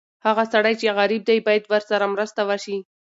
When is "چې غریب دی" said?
0.79-1.37